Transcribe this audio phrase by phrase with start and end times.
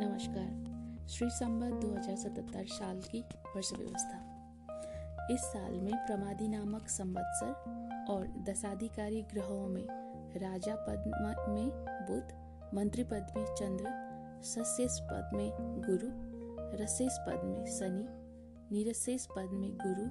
[0.00, 4.18] नमस्कार। श्री संबत 2077 साल की वर्ष व्यवस्था
[5.30, 7.48] इस साल में प्रमादी नामक संवत्सर
[8.10, 9.84] और दशाधिकारी ग्रहों में
[10.36, 11.04] राजा पद
[11.48, 11.70] में
[12.10, 12.24] बुध,
[12.74, 13.84] मंत्री पद में चंद्र
[14.42, 16.08] सस्यस पद में गुरु
[16.84, 18.06] रसेस पद में शनि
[18.72, 20.04] निरसेस पद में गुरु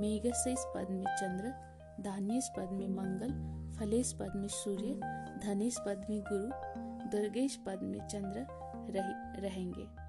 [0.00, 1.54] मेघसेस पद में चंद्र
[2.00, 5.00] दान्यस पद में मंगल, फलेश पद में सूर्य,
[5.44, 6.77] धनेश पद में गुरु
[7.10, 8.46] दुर्गेश पद में चंद्र
[8.90, 10.08] रह, रहेंगे।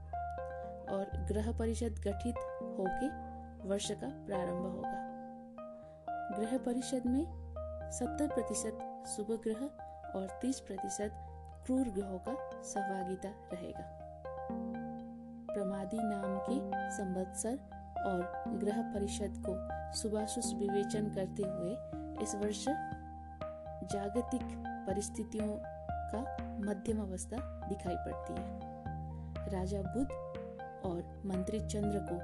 [0.93, 3.07] और ग्रह परिषद गठित होके
[3.67, 5.05] वर्ष का प्रारंभ होगा।
[6.37, 7.25] ग्रह परिषद में
[7.91, 9.65] 70 प्रतिशत शुभ ग्रह
[10.15, 11.11] और 30 प्रतिशत
[11.65, 13.99] क्रूर ग्रहों का सहभागिता रहेगा।
[15.53, 17.59] प्रमादी नाम के संवत्सर
[18.05, 19.55] और ग्रह परिषद को
[19.97, 21.71] सुभाषुष विवेचन करते हुए
[22.23, 22.65] इस वर्ष
[23.91, 24.41] जागतिक
[24.87, 25.78] परिस्थितियों
[26.15, 26.21] का
[26.59, 27.37] मध्यम अवस्था
[27.69, 30.11] दिखाई पड़ती है। राजा बुध
[30.85, 32.15] और मंत्री चंद्र को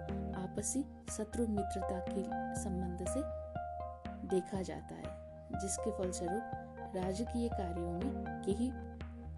[0.41, 0.83] आपसी
[1.17, 2.23] शत्रु मित्रता के
[2.61, 3.21] संबंध से
[4.27, 8.71] देखा जाता है, जिसके फलस्वरूप राजकीय कार्यों में यही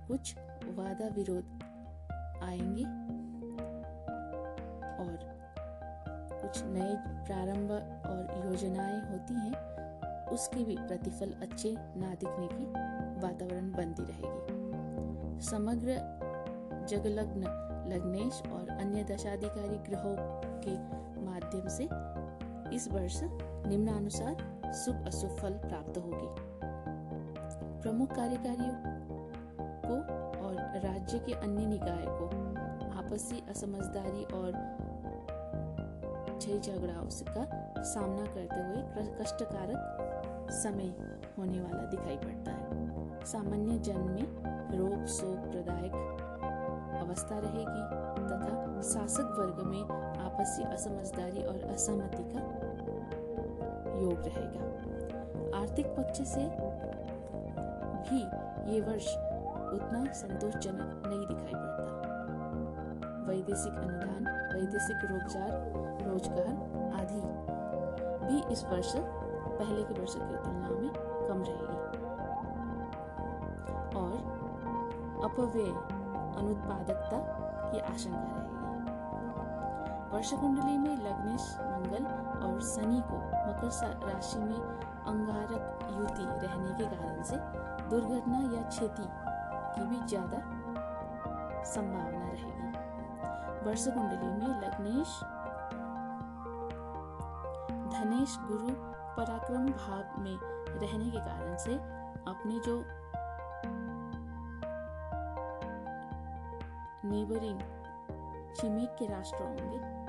[0.08, 0.36] कुछ
[0.66, 1.64] वादा विरोध
[2.44, 2.84] आएँगे
[5.04, 5.18] और
[6.42, 7.72] कुछ नए प्रारंभ
[8.06, 9.56] और योजनाएँ होती हैं,
[10.28, 12.66] उसके भी प्रतिफल अच्छे ना दिखने की
[13.18, 15.96] वातावरण बनती रहेगी। समग्र
[16.90, 20.16] जगलग्न लग्नेश और अन्य दशाधिकारी ग्रहों
[20.66, 20.76] के
[21.22, 21.84] माध्यम से
[22.76, 23.20] इस वर्ष
[23.68, 24.36] निम्नानुसार
[24.74, 26.28] शुभ अशुभ फल प्राप्त होगी।
[27.82, 28.76] प्रमुख कार्यकारियों
[29.86, 29.96] को
[30.48, 32.26] और राज्य के अन्य निकाय को
[32.98, 34.52] आपसी असमझदारी और
[36.62, 40.94] झगड़ाओं का सामना करते हुए कष्टकारक समय
[41.38, 42.97] होने वाला दिखाई पड़ता है।
[43.28, 44.28] सामान्य जन में
[44.78, 45.96] रोग शोक प्रदायक
[46.98, 47.84] अवस्था रहेगी
[48.28, 49.84] तथा शासक वर्ग में
[50.26, 52.44] आपसी असमझदारी और असहमति का
[54.02, 54.62] योग रहेगा।
[55.60, 56.46] आर्थिक पक्ष से
[58.06, 58.22] भी
[58.74, 59.10] ये वर्ष
[59.74, 61.90] उतना संतोषजनक नहीं दिखाई पड़ता।
[63.28, 65.52] वैदेशिक अनुदान, वैदेशिक रोज़गार
[66.08, 66.56] रोज़गार
[67.02, 67.22] आदि
[68.26, 70.92] भी इस वर्ष, पहले के वर्ष की तुलना में
[71.28, 72.06] कम रहेगी।
[73.96, 74.12] और
[75.24, 75.72] अपव्यय,
[76.40, 77.20] अनुत्पादकता
[77.72, 78.56] की आशंका रहेगी।
[80.14, 82.06] वर्ष कुंडली में लग्नेश, मंगल
[82.48, 83.18] और शनि को
[83.48, 83.70] मकर
[84.08, 84.60] राशि में
[85.08, 85.64] अंगारक
[86.00, 87.38] युति रहने के कारण से
[87.90, 89.08] दुर्घटना या क्षति
[89.76, 90.40] की भी ज़्यादा
[91.64, 95.20] संभावना रहेगी। वर्ष कुंडली में लग्नेश,
[97.94, 98.74] धनेश गुरु
[99.18, 100.38] पराक्रम भाव में
[100.82, 101.74] रहने के कारण से
[102.28, 102.76] अपने जो
[107.06, 107.60] नेबरिंग
[108.56, 110.08] छिमेक के राष्ट्र होंगे।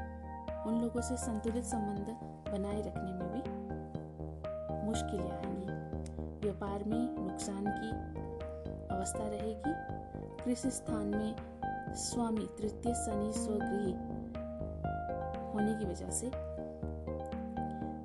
[0.70, 2.06] उन लोगों से संतुलित संबंध
[2.52, 3.68] बनाए रखने में भी
[4.86, 5.68] मुश्किलें आएँगी।
[6.40, 7.90] व्यापार में नुकसान की
[8.94, 9.88] अवस्था रहेगी।
[10.44, 11.36] कृषि स्थान में
[11.94, 13.92] स्वामी तृतीय शनि स्वगृही
[15.52, 16.26] होने की वजह से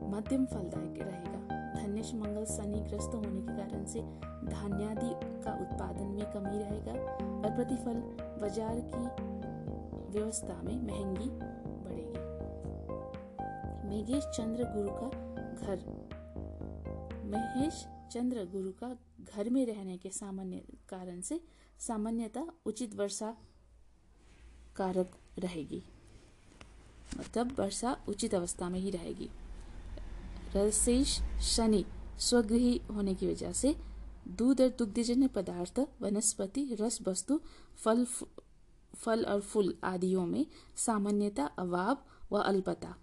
[0.07, 1.32] मध्यम फलदायक रहेगा।
[1.83, 4.01] धनेश मंगल शनि ग्रस्त होने के कारण से
[4.49, 5.09] धान्यादि
[5.43, 7.97] का उत्पादन में कमी रहेगा और प्रतिफल
[8.41, 9.05] बाज़ार की
[10.11, 11.29] व्यवस्था में महँगी
[11.83, 12.21] बढ़ेगी।
[13.89, 15.09] मेघेश चंद्र गुरु का
[15.55, 15.77] घर।
[17.25, 18.97] महेश चंद्र गुरु का
[19.35, 20.57] घर में रहने के सामान्य
[20.89, 21.41] कारण से
[21.79, 23.37] सामान्यतः उचित वर्षा
[24.75, 25.83] कारक रहेगी।
[27.19, 29.29] मतलब वर्षा उचित अवस्था में ही रहेगी।
[30.55, 31.85] रसेश शनि
[32.19, 33.75] स्वगृही होने की वजह से
[34.27, 37.41] दूध और दुग्धजन्य पदार्थ वनस्पति रस वस्तु
[37.75, 38.05] फल
[38.95, 41.97] फल और फूल आदियों में सामान्यता अभाव
[42.31, 42.95] व अल्पता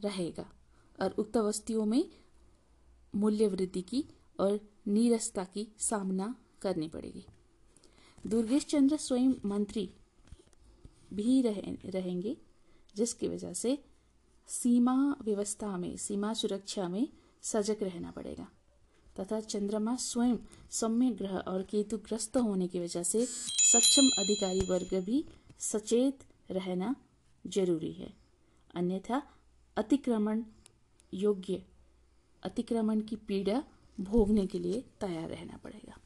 [0.00, 0.52] रहेगा
[1.02, 2.10] और उक्त वस्तुओं में
[3.14, 4.04] मूल्य वृद्धि की
[4.40, 7.26] और नीरसता की सामना करनी पड़ेगी।
[8.26, 9.94] दुर्गेश चंद्र स्वयं मंत्री
[11.12, 12.36] भी रहे, रहेंगे
[12.96, 13.84] जिसकी वजह से
[14.50, 17.08] सीमा व्यवस्था में, सीमा सुरक्षा में
[17.42, 18.48] सजग रहना पड़ेगा।
[19.20, 20.36] तथा चंद्रमा स्वयं
[20.70, 23.26] सौम्य ग्रह और केतु ग्रस्त होने की वजह से
[23.58, 25.24] सक्षम अधिकारी वर्ग भी
[25.58, 26.18] सचेत
[26.50, 26.96] रहना
[27.46, 28.16] ज़रूरी है।
[28.74, 29.22] अन्यथा
[29.76, 30.44] अतिक्रमण,
[31.14, 31.62] योग्य
[32.42, 33.64] अतिक्रमण की पीड़ा
[34.00, 35.98] भोगने के लिए तैयार रहना पड़ेगा।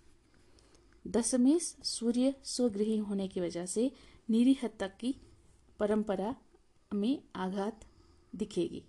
[1.06, 3.92] दशमेश सूर्य स्वगृही होने की वजह से
[4.30, 5.14] निरीहत्ता की
[5.78, 6.36] परंपरा
[6.94, 7.80] में आघात
[8.34, 8.84] दिखेगी।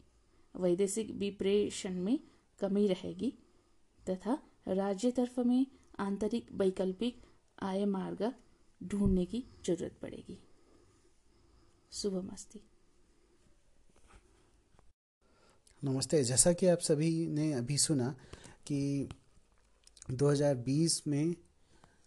[0.55, 2.19] वैदेशिक विप्रेषण में
[2.59, 3.33] कमी रहेगी
[4.09, 5.67] तथा राज्य तरफ़ में
[5.99, 7.21] आंतरिक वैकल्पिक
[7.61, 8.33] आय मार्ग
[8.83, 10.39] ढूँढने की ज़रूरत पड़ेगी।
[11.91, 12.61] शुभ मस्ती।
[15.83, 18.15] नमस्ते। जैसा कि आप सभी ने अभी सुना
[18.65, 19.09] कि
[20.11, 21.35] 2020 में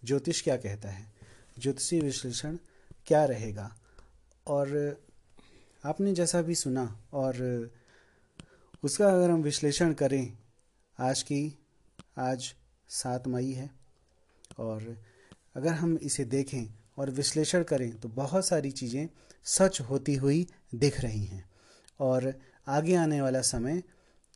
[0.05, 1.13] ज्योतिष क्या कहता है?
[1.59, 2.59] ज्योतिषी विश्लेषण
[3.07, 3.77] क्या रहेगा?
[4.47, 4.99] और
[5.85, 7.37] आपने जैसा भी सुना और
[8.85, 10.37] उसका अगर हम विश्लेषण करें,
[10.99, 11.59] आज की,
[12.19, 12.55] आज
[12.89, 13.71] सात मई है
[14.59, 14.97] और
[15.57, 16.67] अगर हम इसे देखें
[16.99, 19.09] और विश्लेषण करें तो बहुत सारी चीज़ें
[19.45, 21.45] सच होती हुई दिख रही हैं।
[22.01, 22.33] और
[22.69, 23.83] आगे आने वाला समय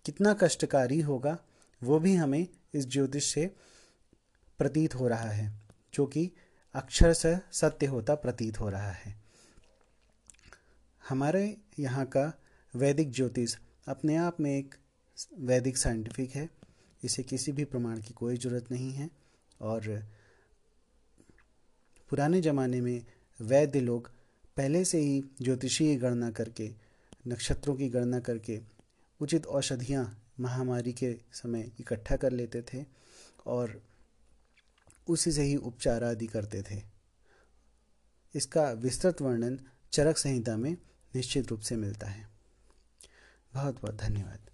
[0.05, 1.37] कितना कष्टकारी होगा,
[1.83, 3.47] वो भी हमें इस ज्योतिष से
[4.59, 5.53] प्रतीत हो रहा है,
[5.95, 6.31] जो कि
[6.75, 9.22] अक्षर से सत्य होता प्रतीत हो रहा है।
[11.13, 12.23] हमारे यहाँ का
[12.75, 13.55] वैदिक ज्योतिष
[13.89, 14.75] अपने आप में एक
[15.41, 16.49] वैदिक साइंटिफिक है।
[17.03, 19.09] इसे किसी भी प्रमाण की कोई ज़रूरत नहीं है
[19.61, 19.89] और
[22.11, 23.05] पुराने ज़माने में
[23.41, 24.09] वैद्य लोग
[24.57, 26.71] पहले से ही ज्योतिषीय गणना करके,
[27.29, 28.59] नक्षत्रों की गणना करके
[29.21, 30.05] उचित औषधियाँ
[30.41, 32.85] महामारी के समय इकट्ठा कर लेते थे
[33.47, 33.81] और
[35.09, 36.81] उसी से ही उपचार आदि करते थे।
[38.35, 39.59] इसका विस्तृत वर्णन
[39.93, 40.77] चरक संहिता में
[41.15, 42.29] निश्चित रूप से मिलता है।
[43.55, 44.52] बहुत बहुत धन्यवाद।